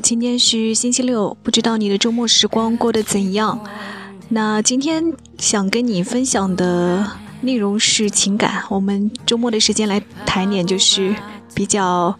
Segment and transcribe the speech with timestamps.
[0.00, 3.58] 今天是星期六，不知道你的周末时光过得怎样？
[4.28, 7.06] 那今天想跟你分享的
[7.42, 11.14] 内容是情感，我们周末的时间来谈点就是
[11.54, 12.16] 比较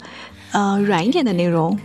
[0.51, 1.79] 呃软一点的内容。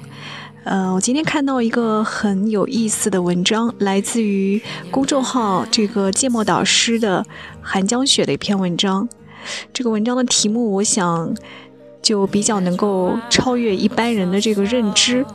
[0.64, 4.62] 呃，我今天看到一个很有意思的文章，来自于
[4.92, 7.26] 公众号这个芥末导师的
[7.62, 9.08] 韩江雪的一篇文章。
[9.72, 11.34] 这个文章的题目，我想
[12.02, 15.26] 就比较能够超越一般人的这个认知。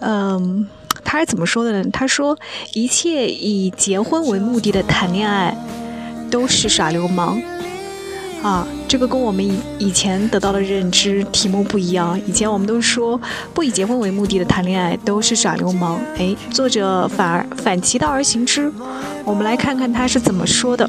[0.00, 0.66] 嗯，
[1.04, 1.90] 他是怎么说的呢？
[1.92, 2.36] 他说，
[2.74, 5.56] 一切以结婚为目的的谈恋爱
[6.30, 7.40] 都是耍流氓。
[8.42, 12.20] 啊，这个跟我们以以前得到的认知题目不一样。
[12.26, 13.20] 以前我们都说
[13.52, 15.98] 不以结婚为目的的谈恋爱都是耍流氓。
[16.16, 18.72] 哎，作者反而反其道而行之。
[19.24, 20.88] 我们来看看他是怎么说的。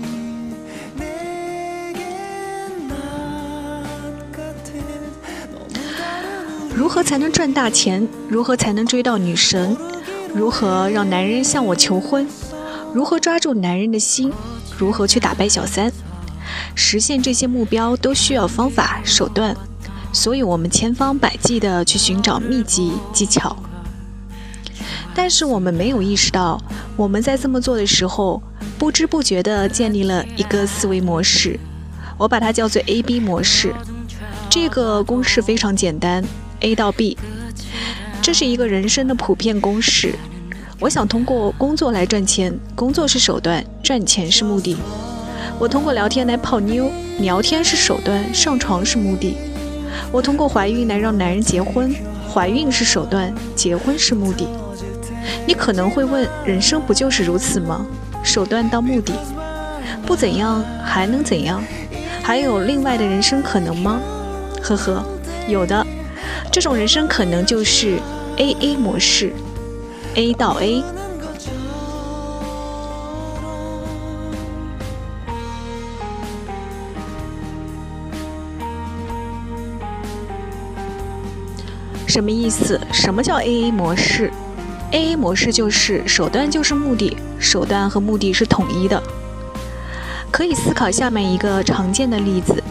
[6.78, 8.08] 如何才能赚大钱？
[8.30, 9.76] 如何才能追到女神？
[10.32, 12.28] 如何让男人向我求婚？
[12.94, 14.32] 如何抓住男人的心？
[14.78, 15.92] 如何去打败小三？
[16.76, 19.58] 实现这些目标都需要方法手段，
[20.14, 23.58] 所以我们千方百计地去寻找秘籍技巧。
[25.16, 26.62] 但是我们没有意识到，
[26.96, 28.40] 我们在这么做的时候，
[28.78, 31.60] 不知不觉地建立了一个思维模式，
[32.20, 33.74] 我把它叫做 A B 模式。
[34.48, 36.24] 这个公式非常简单
[36.62, 37.18] ，A 到 B，
[38.22, 40.16] 这是一个人生的普遍公式。
[40.80, 44.78] 我想通过工作来赚钱，工作是手段，赚钱是目的。
[45.60, 49.38] 我通过聊天来泡妞，聊天是手段，上床是目的。
[50.12, 51.96] 我通过怀孕来让男人结婚，
[52.32, 54.48] 怀孕是手段，结婚是目的。
[55.48, 57.86] 你可能会问，人生不就是如此吗？
[58.24, 59.14] 手段到目的，
[60.06, 61.64] 不怎样还能怎样？
[62.22, 64.00] 还有另外的人生可能吗？
[64.62, 65.04] 呵呵，
[65.48, 65.86] 有的。
[66.52, 68.00] 这种人生可能就是
[68.38, 69.32] A A 模式
[70.16, 70.84] ，A 到 A。
[82.08, 82.80] 什么意思？
[82.92, 84.32] 什么叫 A A 模式
[84.92, 89.02] ？A A 模式就是手段就是目的，手段和目的是统一的。
[90.32, 92.64] 可以思考下面一个常见的例子：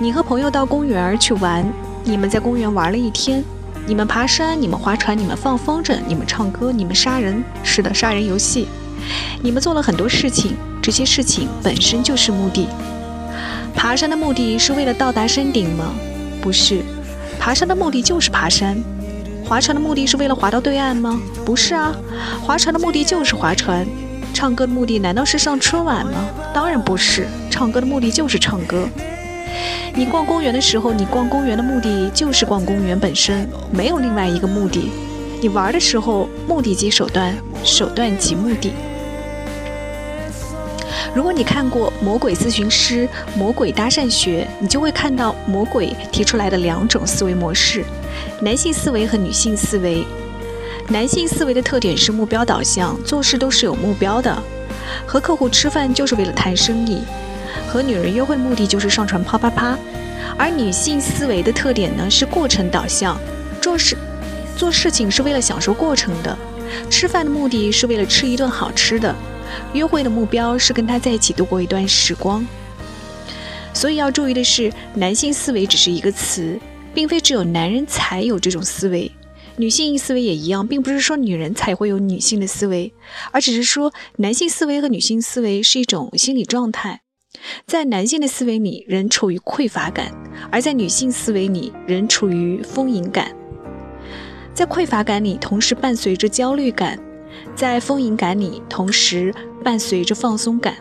[0.00, 1.72] 你和朋友到公园去玩，
[2.08, 3.42] 你们在公园玩了一天，
[3.84, 8.68] 你们爬山，你们划船，你们放风筝，你们唱歌，你们杀人，是的，杀人游戏。
[9.42, 12.68] 你们做了很多事情，这些事情本身就是目的。
[13.74, 15.92] 爬山的目的是为了到达山顶吗？
[16.40, 16.80] 不是。
[17.40, 18.78] 爬山的目的就是爬山，
[19.44, 21.20] 划船的目的是为了划到对岸吗？
[21.44, 21.92] 不是啊，
[22.40, 23.84] 划船的目的就是划船。
[24.32, 26.12] 唱歌的目的难道是上春晚吗？
[26.54, 28.88] 当然不是，唱歌的目的就是唱歌。
[29.94, 34.90] 你逛公园的时候，你逛公园的目的就是逛公园本身，没有另外一个目的。
[35.40, 37.34] 你玩的时候，目的即手段，
[37.64, 38.72] 手段即目的。
[41.14, 43.08] 如果你看过《魔鬼咨询师》
[43.38, 47.82] 《魔鬼搭讪学》，你就会看到魔鬼提出来的两种思维模式：
[48.42, 50.04] 男性思维和女性思维。
[50.88, 54.36] 男性思维的特点是目标导向，做事都是有目标的。
[55.06, 57.02] 和客户吃饭就是为了谈生意，
[57.76, 59.78] 和女人约会目的就是上传啪啪啪。
[60.38, 63.20] 而女性思维的特点呢是过程导向，
[63.60, 63.96] 做事
[64.56, 66.36] 做事情是为了享受过程的。
[66.90, 69.14] 吃饭的目的是为了吃一顿好吃的。
[69.72, 72.44] 约会的目标是跟他在一起度过一段时光，
[73.72, 76.58] 所以要注意的是，男性思维只是一个词，
[76.92, 79.10] 并非只有男人才有这种思维，
[79.56, 82.92] 女性思维也一样，并不是说女人才会有女性的思维，
[83.30, 87.02] 而只是说男性思维和女性思维是一种心理状态，
[87.66, 90.06] 在男性的思维里，人处于匮乏感；
[90.50, 93.30] 而在女性思维里，人处于丰盈感。
[94.54, 96.98] 在匮乏感里，同时伴随着焦虑感。
[97.54, 100.74] 在丰盈感里，同时伴随着放松感。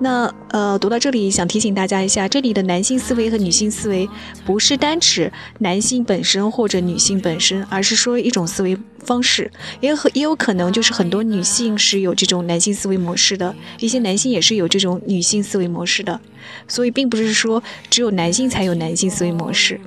[0.00, 4.08] 那呃，读到这里，想提醒大家一下，这里的男性思维和女性思维
[4.44, 9.50] 不是单指男性本身或者女性本身，而是说一种思维方式。
[9.80, 16.20] 也很也有可能就是很多女性是有这种男性思维模式的，一些男性也是有这种女性思维模式的。
[16.66, 19.80] 所以，并不是说只有男性才有男性思维模式。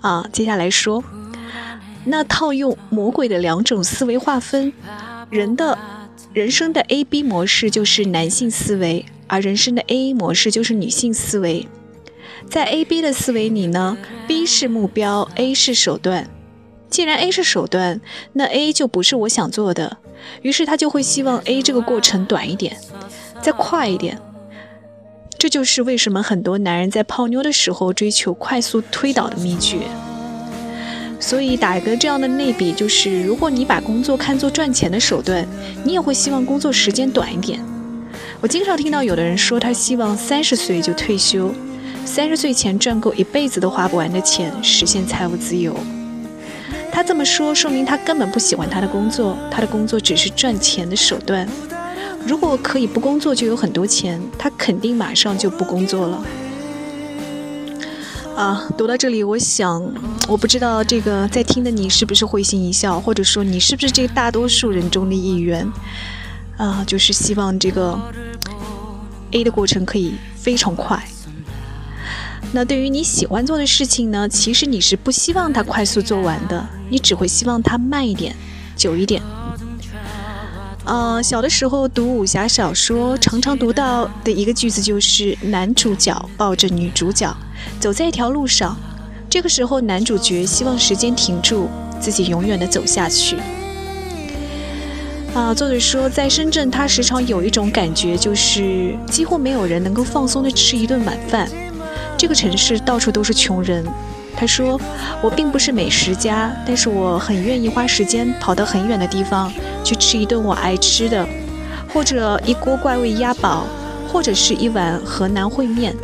[0.00, 1.02] 啊，接下来说。
[2.06, 4.70] 那套用魔鬼的两种思维划分，
[5.30, 5.78] 人的
[6.34, 11.68] 人生的 A B 模式就是男性思维，而人生的 A A 模式就是女性思维。
[12.50, 13.96] 在 A B 的思维里呢
[14.26, 16.28] ，B 是目标，A 是手段。
[16.90, 18.00] 既然 A 是手段，
[18.32, 19.98] 那 A 就不是我想做的，
[20.42, 22.76] 于是他就会希望 A 这个过程短一点，
[23.40, 24.20] 再快一点。
[25.38, 29.82] 这就是为什么很多男人在泡妞的时候追求快速推倒的秘诀。
[31.18, 35.46] 所以打一个这样的类比，就是如果你把工作看作赚钱的手段，
[35.84, 37.58] 你也会希望工作时间短一点。
[38.40, 41.54] 我经常听到有的人说，他希望三十岁就退休，
[42.04, 45.74] 三十岁前赚够一辈子都花不完的钱，实现财务自由。
[46.92, 51.48] 他这么说，说明他根本不喜欢他的工作，他的工作只是赚钱的手段。
[52.26, 56.24] 如果可以不工作就有很多钱，他肯定马上就不工作了。
[58.36, 59.80] 啊，读到这里，我想，
[60.26, 65.70] 我不知道这个在听的你是不是会心一笑，或者说你是不是这个大多数人中的一员？
[66.56, 67.98] 啊，就是希望这个
[69.30, 71.02] A 的过程可以非常快。
[72.52, 78.34] 那对于你喜欢做的事情呢，其实你是不希望它快速做完的，你只会希望它慢一点，
[78.76, 79.22] 久一点。
[80.84, 87.34] 呃，小的时候读武侠小说，常常读到的一个句子就是男主角抱着女主角
[87.80, 88.76] 走在一条路上，
[89.30, 93.38] 这个时候男主角希望时间停住，自己永远的走下去。
[95.32, 101.50] 啊，作者说，在深圳，他时常有一种感觉，就是几乎没有人能够放松的吃一顿晚饭，
[102.18, 103.82] 这个城市到处都是穷人。
[104.36, 104.78] 他说
[105.22, 109.50] ：“我并不是美食家，但是我很愿意花时间跑到很远的地方
[109.84, 111.26] 去吃一顿我爱吃的，
[111.92, 113.64] 或者一锅怪味鸭煲，
[114.12, 115.94] 或者是一碗河南烩面。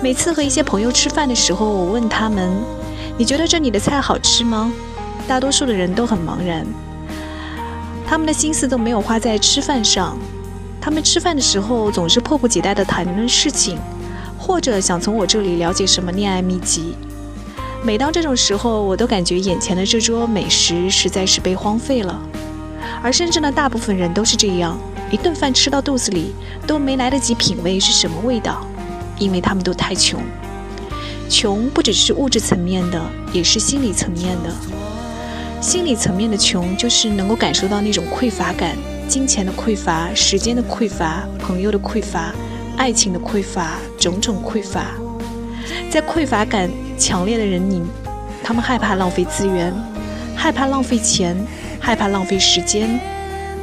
[0.00, 2.48] 每次和一些朋友吃饭的时候，我问他们
[3.18, 4.72] ：‘你觉得这里的菜好吃吗？’
[5.26, 6.64] 大多数的人都很茫然，
[8.06, 10.16] 他们的心思都没有花在吃饭上。
[10.80, 13.78] 他们吃饭的时候总是迫不及待地谈论事情，
[14.38, 16.94] 或者想从我这里了解什么恋爱秘籍。”
[17.84, 22.20] 每当这种时候，我都感觉眼前的这桌美食实在是被荒废了。
[23.02, 24.78] 而深圳的大部分人都是这样，
[25.10, 26.34] 一顿饭吃到肚子里
[26.66, 28.66] 都没来得及品味是什么味道，
[29.18, 30.20] 因为他们都太穷。
[31.30, 33.00] 穷不只是物质层面的，
[33.32, 34.52] 也是心理层面的。
[35.60, 38.76] 心理层面的穷，就是能够感受到那种匮乏感：
[39.08, 42.34] 金钱的匮乏、时间的匮乏、朋友的匮乏、
[42.76, 44.86] 爱情的匮乏，种种匮乏。
[45.90, 47.82] 在匮乏感强烈的人里，
[48.42, 49.72] 他们害怕浪费资源，
[50.36, 51.36] 害怕浪费钱，
[51.80, 52.98] 害怕浪费时间，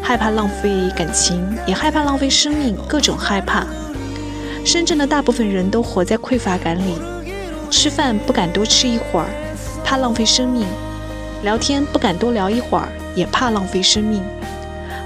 [0.01, 3.65] 害怕浪费感情，也害怕浪费生命，各种害怕。
[4.63, 6.95] 深圳的大部分人都活在匮乏感里，
[7.69, 9.27] 吃饭不敢多吃一会儿，
[9.83, 10.63] 怕浪费生命；
[11.43, 14.23] 聊天不敢多聊一会儿，也怕浪费生命。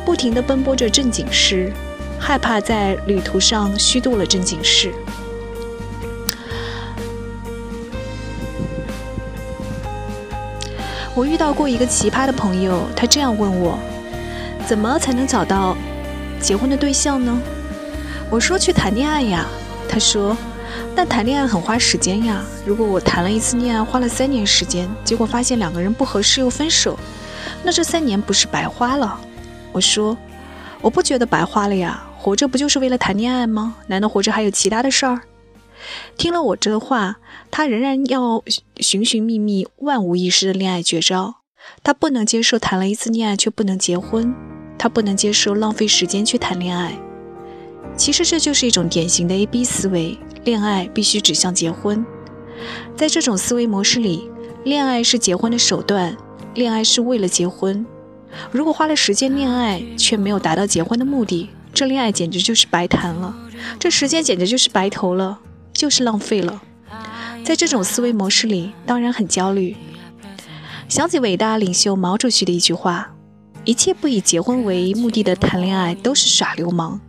[0.06, 1.72] 不停地奔波着正经事，
[2.18, 4.94] 害怕在旅途上虚度了正经事。
[11.20, 13.78] 我遇到过一个奇葩的朋友，他这样问我
[14.66, 15.76] ：“怎么才能找到
[16.40, 17.38] 结婚的对象呢？”
[18.32, 19.46] 我说：“去谈恋爱呀。”
[19.90, 20.38] 他说
[20.96, 22.42] ：“但谈恋爱很花时间呀。
[22.66, 26.98] 如果我谈了一次恋爱，花了三年时间，结果发现两个人不合适又分手，
[27.64, 29.20] 那这三年不是白花了？”
[29.74, 30.18] 我说
[30.80, 33.76] ：“我不觉得白花了呀，活着不就是为了谈恋爱吗？
[33.88, 35.20] 难道活着还有其他的事儿？”
[36.18, 37.18] 听了我这话，
[37.50, 38.44] 他仍然要
[38.78, 41.36] 寻寻觅觅万无一失的恋爱绝招。
[41.84, 44.34] 他不能接受谈了一次恋爱却不能结婚，
[44.78, 46.98] 他不能接受浪费时间去谈恋爱。
[47.96, 52.06] 其实这就是一种典型的 A B 思维：恋爱必须指向结婚。
[52.96, 54.30] 在这种思维模式里，
[54.64, 56.16] 恋爱是结婚的手段，
[56.56, 57.86] 恋爱是为了结婚。
[58.52, 63.36] 如果花了时间恋爱却没有达到结婚的目的，这恋爱简直就是白谈了，
[63.78, 65.40] 这时间简直就是白投了。
[65.74, 66.62] 就是浪费了，
[67.44, 69.76] 在这种思维模式里，当然很焦虑。
[70.88, 73.14] 想起伟大领袖毛主席的一句话
[73.64, 77.00] ：“一切不以结婚为目的的谈恋爱都是耍流氓。”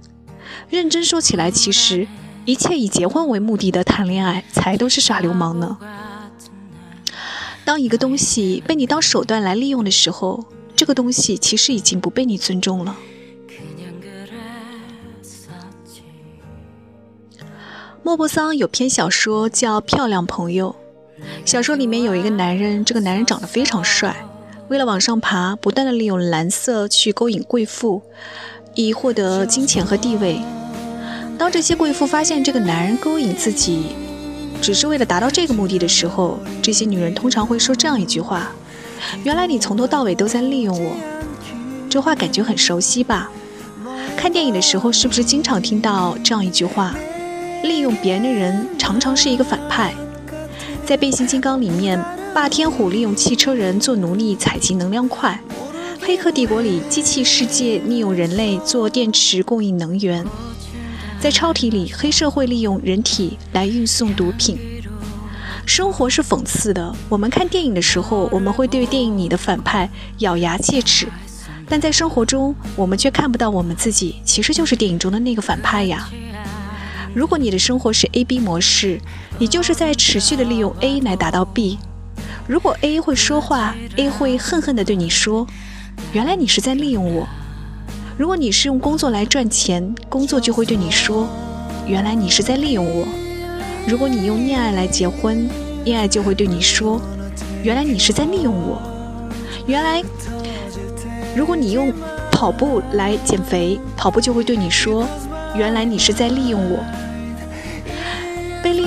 [0.69, 2.07] 认真说起来，其实
[2.45, 5.79] 一切以结婚为目的的谈恋爱才都是耍流氓呢。
[7.64, 10.45] 当一个东西被你当手段来利用的时候，
[10.76, 12.97] 这个东西其实已经不被你尊重了。
[18.02, 20.75] 莫泊桑有篇小说叫《漂亮朋友》，
[21.45, 24.16] 小说里面有一个男人，这个男人长得非常帅，
[24.69, 28.00] 为了往上爬，不断的利用蓝色去勾引贵妇，
[28.75, 30.40] 以获得金钱和地位。
[31.38, 33.95] 当这些贵妇发现这个男人勾引自己，
[34.62, 38.50] 只是为了达到这个目的的时候，这些女人通常会说这样一句话
[39.25, 40.92] ：“原来你从头到尾都在利用我。”
[41.90, 43.30] 这话感觉很熟悉吧？
[44.16, 46.95] 看电影的时候是不是经常听到这样一句话？
[47.62, 49.95] 利用别人的人常常是一个反派，
[50.87, 52.02] 在变形金刚里面，
[52.35, 55.38] 霸天虎利用汽车人做奴隶采集能量块，
[56.00, 60.25] 黑客帝国里机器世界利用人类做电池供应能源，
[61.21, 64.59] 在超体里黑社会利用人体来运送毒品。
[65.67, 66.93] 生活是讽刺的。
[67.09, 69.88] 我们看电影的时候，我们会对电影里的反派
[70.19, 71.07] 咬牙切齿，
[71.69, 76.09] 但在生活中，我们却看不到我们自己其实就是电影中的那个反派呀。
[77.12, 79.00] 如果你的生活是 A B 模式，
[79.38, 81.79] 你就是在持续的利用 A 来达到 B。
[82.47, 85.45] 如果 A 会说话，A 会恨恨地对你说
[86.12, 87.26] ：“原来你是在利用我。”
[88.17, 91.29] 如果你是用工作来赚钱，工作就会对你说
[91.87, 93.07] ：“原来你是在利用我。”
[93.88, 95.49] 如果你用恋爱来结婚，
[95.85, 97.00] 恋爱就会对你说
[97.64, 98.81] ：“原来你是在利用我。”
[99.67, 100.02] 原来，
[101.35, 101.93] 如果你用
[102.31, 105.07] 跑步来减肥，跑步就会对你说
[105.57, 106.79] ：“原来你是在利用我。”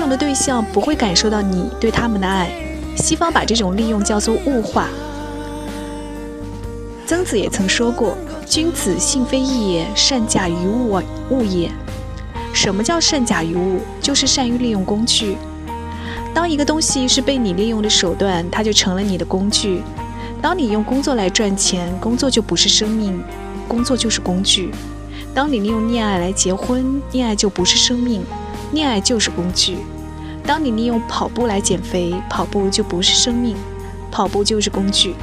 [0.03, 2.51] 用的对象不会感受到你对他们的爱。
[2.97, 4.89] 西方把这种利用叫做物化。
[7.07, 11.71] 曾子也曾说过：“君子性非异也，善假于物物也。”
[12.51, 13.79] 什么叫善假于物？
[14.01, 15.37] 就是善于利用工具。
[16.33, 19.81] 当一个东西是被你利用的手段，它就成了你的工具。
[20.41, 23.23] 当你用工作来赚钱，工作就不是生命，
[23.69, 24.69] 工作就是工具。
[25.33, 28.21] 当你利用恋爱来结婚，恋爱就不是生命，
[28.73, 29.77] 恋爱就是工具。
[30.45, 33.55] 当你利用跑步来减肥，跑步就不是生命，
[34.11, 35.15] 跑步就是工具。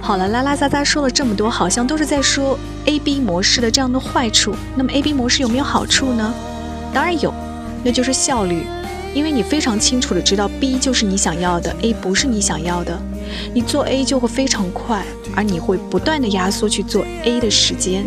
[0.00, 4.54] 好了，拉拉杂杂说了这么多，好像都是在说 A B 模式的这样的坏处。
[4.74, 6.32] 那么 A B 模式有没有好处呢？
[6.94, 7.34] 当然有，
[7.84, 8.62] 那就是效率，
[9.12, 12.98] 因为你非常清楚的知道 B 就是你想要的，A 不是你想要的，
[13.52, 18.06] 你做 A 就会非常快，而你会不断的压缩去做 A 的时间。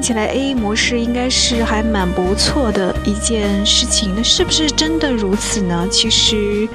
[0.00, 5.86] 看起来 A A 模式应该是还蛮不错的一件事情，那是不是真的如此呢？
[5.90, 6.66] 其实，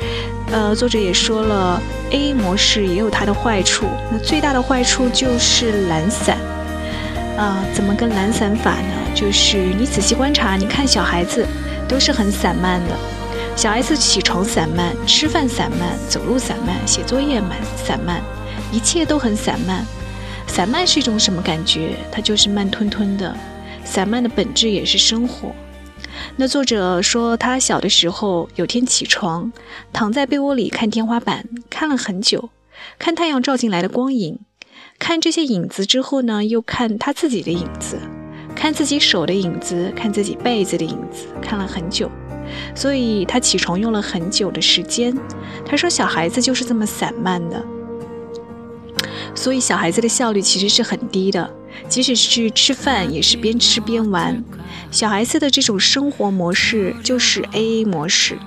[0.51, 3.87] 呃，作者也说了，A A 模式也有它的坏处。
[4.11, 6.37] 那最大的坏处就是懒散。
[7.35, 8.93] 啊，怎么个懒散法呢？
[9.15, 11.43] 就是你仔细观察，你看小孩子
[11.87, 12.95] 都是很散漫的。
[13.55, 18.21] 小孩子起床散漫，吃饭散漫，走路散漫，写作业慢散漫，
[18.71, 19.83] 一切都很散漫。
[20.55, 21.97] 散漫是一种什么感觉？
[22.09, 23.35] 它就是慢吞吞的。
[23.83, 25.53] 散漫的本质也是生活。
[26.37, 29.51] 那作者说，他小的时候有天起床，
[29.91, 32.51] 躺在被窝里看天花板，看了很久，
[32.97, 34.39] 看太阳照进来的光影，
[34.97, 37.99] 看这些影子之后呢，又看他自己的影子，
[38.55, 42.09] 看自己手的影子，看自己被子的影子，看了很久。
[42.73, 45.13] 所以他起床用了很久的时间。
[45.65, 47.61] 他说，小孩子就是这么散漫的。
[49.45, 51.47] 所以小孩子的效率其实是很低的，
[51.87, 54.43] 即使是吃饭也是边吃边玩。
[54.89, 58.39] 小孩子的这种生活模式就是 A A 模式，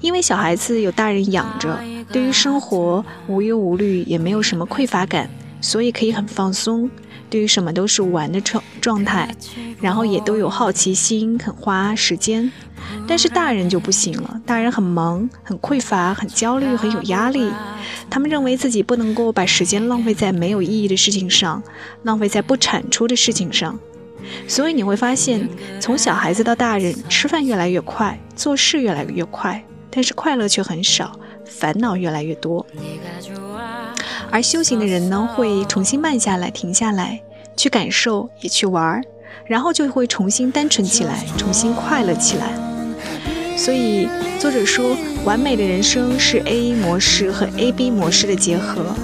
[0.00, 1.78] 因为小孩子有大人养着，
[2.10, 5.28] 对于生活无忧无虑，也没有什么匮乏感，
[5.60, 6.88] 所以可以很放松。
[7.30, 9.34] 对于什么都是玩的状状态，
[9.80, 12.50] 然后也都有好奇心，很花时间。
[13.06, 17.50] 但是大人就不行了，大人很忙，很匮乏，很焦虑，很有压力。
[18.10, 21.62] 他们认为自己不能够把时间浪费在没有意义的事情上，
[22.02, 23.78] 浪费在不产出的事情上。
[24.48, 25.48] 所以你会发现，
[25.80, 32.66] 从小孩子到大人，吃饭越来越快，做事越来越快，但是快乐却很少，烦恼越来越多。
[34.30, 37.20] 而修行的人呢，会重新慢下来，停下来，
[37.56, 39.02] 去感受，也去玩儿，
[39.44, 42.52] 然后就会重新单纯起来，重新快乐起来。
[43.56, 44.08] 所以
[44.38, 48.94] 作者说，完美的人生是 A A 模式和 A B 模式的结合。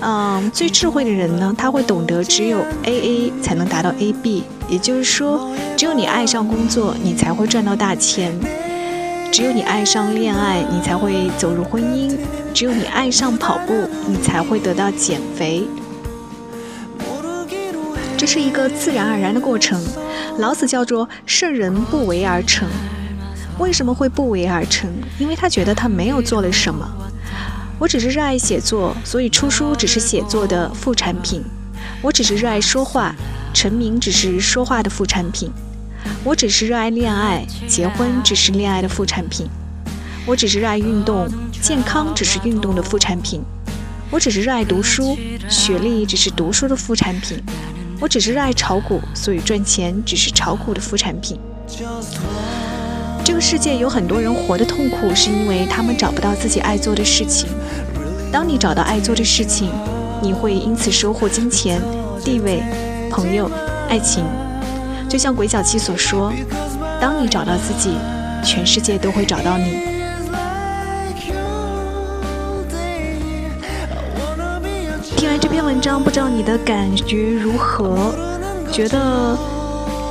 [0.00, 8.32] 嗯，最智慧的人呢，他会懂得只有 A A 才能达到 A B，也就是说，只有你爱上工作，你才会赚到大钱；
[9.34, 12.16] 只有你爱上恋爱，你才会走入婚姻；
[12.54, 15.66] 只有你爱上跑步，你才会得到减肥。
[18.16, 19.84] 这是一个自然而然的过程。
[20.38, 22.68] 老子叫做“圣人不为而成”。
[23.58, 24.88] 为什么会不为而成？
[25.18, 26.88] 因为他觉得他没有做了什么。
[27.80, 31.42] 我只是热爱写作，所以出书只是写作的副产品。
[32.00, 33.12] 我只是热爱说话，
[33.52, 35.50] 成名只是说话的副产品。
[36.22, 39.46] 我只是热爱恋爱，结婚只是恋爱的副产品。
[40.26, 41.28] 我只是热爱运动，
[41.60, 43.42] 健康只是运动的副产品。
[44.10, 45.16] 我只是热爱读书，
[45.48, 47.42] 学历只是读书的副产品。
[48.00, 51.38] 我只是热爱炒股，所以赚钱只是炒股的副产品。
[53.24, 57.48] 这个世界有很多人活得痛苦，是因为他们找不到自己爱做的事情。
[58.30, 59.70] 当你找到爱做的事情，
[60.22, 61.80] 你会因此收获金钱、
[62.24, 62.62] 地位、
[63.10, 63.50] 朋友、
[63.88, 64.24] 爱情。
[65.14, 66.32] 就像鬼脚七所说
[67.00, 67.96] ：“当你找到自己，
[68.44, 69.78] 全世界都会找到你。”
[75.16, 78.12] 听完这篇文章，不知道你的感觉如何？
[78.72, 79.38] 觉得？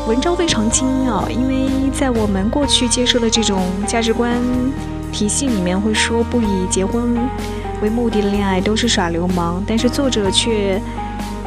[0.08, 4.38] 文章非常精妙，因为在我们过去接受的这种价值观
[5.12, 7.18] 体系里面，会说不以结婚
[7.82, 9.62] 为目的的恋爱都是耍流氓。
[9.68, 10.82] 但是作者却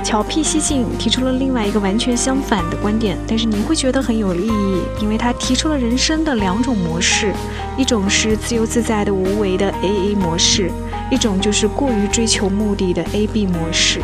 [0.06, 3.18] 巧辟蹊径，提出了另外一个完全相反的观点。
[3.26, 7.34] 但是你会觉得很有意义，因为他提出了人生的两种模式：
[7.76, 10.70] 一种是自由自在的无为的 A A 模式，
[11.10, 14.00] 一种就是过于追求目的的 A B 模式。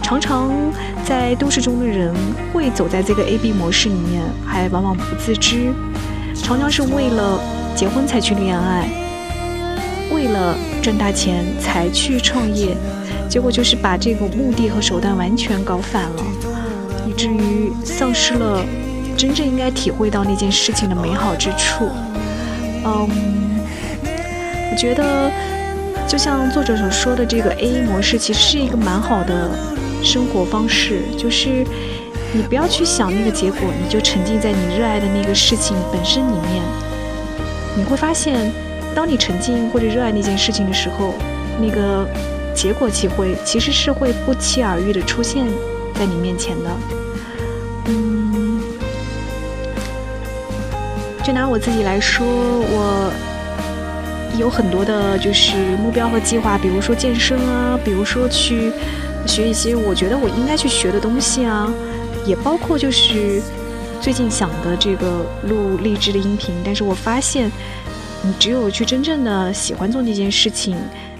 [0.00, 0.52] 常常
[1.04, 2.14] 在都市中的人
[2.52, 5.74] 会走在这个 A B 模式里面，还往往不自知。
[6.32, 7.40] 常常是为了
[7.74, 8.88] 结婚才去恋爱，
[10.12, 12.76] 为了赚大钱才去创业，
[13.28, 16.22] 结果就是把这个目的和手段完全搞反了，
[17.06, 18.64] 以至于丧失了
[19.16, 21.88] 真正应该体会到那件事情的美好之处。
[22.84, 23.08] 嗯，
[24.70, 25.30] 我觉得
[26.06, 29.50] 就像作者所说的，这个 A 模式其实是一个蛮好的。
[30.02, 31.64] 生活方式就是，
[32.34, 36.62] 你不要去想那个结果，你就沉浸在你热爱的那个事情本身里面。
[37.74, 38.52] 你会发现，
[38.94, 41.14] 当你沉浸或者热爱那件事情的时候，
[41.58, 42.06] 那个
[42.54, 45.46] 结果其会其实是会不期而遇的出现
[45.94, 46.70] 在你面前的。
[47.86, 48.60] 嗯，
[51.24, 53.12] 就拿我自己来说，我
[54.38, 58.72] 有很多的就是目标和计划，比如说健身啊，比如说去。
[59.26, 61.72] 学一些我觉得我应该去学的东西啊，
[62.26, 63.40] 也包括就是
[63.98, 66.54] 最近想的这个录励志的音频。
[66.62, 67.50] 但是我发现，
[68.20, 70.76] 你只有去真正的喜欢做那件事情，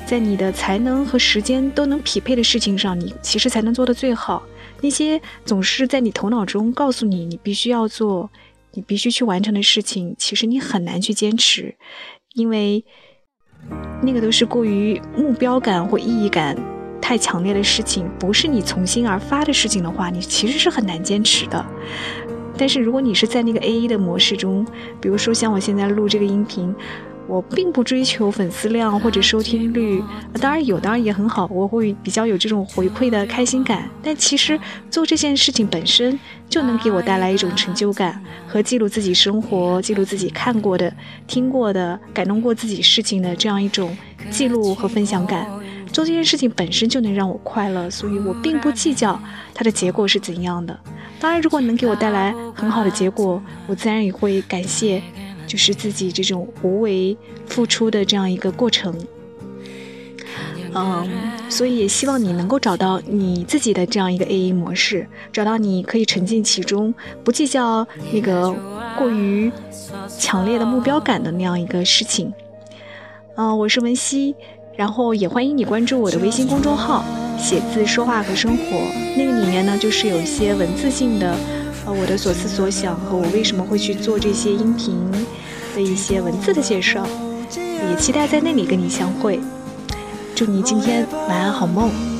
[0.07, 4.43] 在你的才能和时间都能匹配的事情上，你其实才能做得最好。
[4.81, 8.31] 那些总是在你头脑中告诉你你必须要做、
[8.73, 11.75] 你必须去完成的事情，其实你很难去坚持，
[12.35, 12.85] 因为
[14.03, 16.57] 那个都是过于目标感或意义感。
[17.01, 21.63] 太强烈的事情，不是你从心而发的事情的话，你其实是很难坚持的。
[22.57, 24.67] 但是如果你是在那个 A E 的模式中，
[25.03, 26.75] 比如说像我现在录这个音频，
[27.27, 30.03] 我并不追求粉丝量或者收听率，
[30.41, 33.89] 当然有，当然也很好，我会比较有这种回馈的开心感。
[34.03, 34.59] 但其实
[34.91, 40.95] 做这件事情本身就能给我带来一种成就感和记录自己生活、记录自己看过的、
[41.27, 43.97] 听过的、感动过自己事情的这样一种
[44.31, 45.47] 记录和分享感。
[45.93, 49.21] 做这件事情本身就能让我快乐，所以我并不计较
[49.55, 50.77] 它的结果是怎样的。
[51.21, 55.01] 当然，如果能给我带来很好的结果，我自然也会感谢，
[55.47, 58.95] 就是自己这种无为付出的这样一个过程。
[60.75, 61.09] 嗯，
[61.49, 68.55] 所以也希望你能够找到你自己的这样一个 A A 模式，找到你可以沉浸其中，不计较那个
[68.99, 69.53] 过于
[70.19, 72.33] 强烈的目标感的那样一个事情。
[73.37, 74.35] 嗯，我是文熙。
[74.77, 77.05] 然后也欢迎你关注我的微信公众号
[77.39, 78.65] “写字说话和生活”，
[79.17, 81.33] 那个里面呢就是有一些文字性的，
[81.87, 84.97] 呃，我的所思所想和我为什么会去做这些音频
[85.75, 87.07] 的一些文字的介绍，
[87.91, 89.39] 也期待在那里跟你相会。
[90.35, 92.14] 祝你今天晚安好梦。